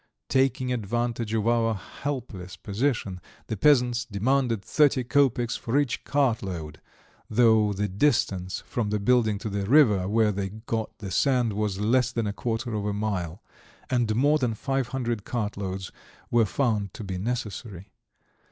Taking 0.29 0.73
advantage 0.73 1.31
of 1.35 1.47
our 1.47 1.75
helpless 1.75 2.57
position, 2.57 3.21
the 3.45 3.55
peasants 3.55 4.03
demanded 4.03 4.65
thirty 4.65 5.03
kopecks 5.03 5.55
for 5.55 5.77
each 5.77 6.03
cartload, 6.05 6.81
though 7.29 7.71
the 7.71 7.87
distance 7.87 8.63
from 8.65 8.89
the 8.89 8.97
building 8.99 9.37
to 9.37 9.47
the 9.47 9.67
river 9.67 10.07
where 10.09 10.31
they 10.31 10.49
got 10.49 10.89
the 10.97 11.11
sand 11.11 11.53
was 11.53 11.77
less 11.79 12.11
than 12.11 12.25
a 12.25 12.33
quarter 12.33 12.73
of 12.73 12.87
a 12.87 12.93
mile, 12.93 13.43
and 13.91 14.15
more 14.15 14.39
than 14.39 14.55
five 14.55 14.87
hundred 14.87 15.23
cartloads 15.23 15.91
were 16.31 16.45
found 16.47 16.95
to 16.95 17.03
be 17.03 17.19
necessary. 17.19 17.91